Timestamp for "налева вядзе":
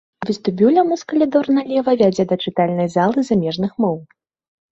1.57-2.23